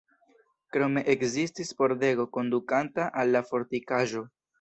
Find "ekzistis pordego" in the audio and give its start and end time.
1.13-2.25